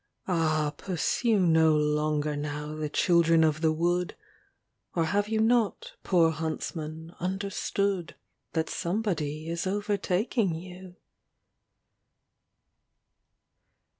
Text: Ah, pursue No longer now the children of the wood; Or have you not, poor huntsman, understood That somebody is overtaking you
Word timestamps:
Ah, 0.27 0.73
pursue 0.77 1.39
No 1.39 1.75
longer 1.77 2.35
now 2.35 2.73
the 2.73 2.89
children 2.89 3.43
of 3.43 3.61
the 3.61 3.71
wood; 3.71 4.15
Or 4.95 5.03
have 5.05 5.27
you 5.27 5.39
not, 5.39 5.93
poor 6.01 6.31
huntsman, 6.31 7.13
understood 7.19 8.15
That 8.53 8.67
somebody 8.67 9.47
is 9.47 9.67
overtaking 9.67 10.55
you 10.55 10.95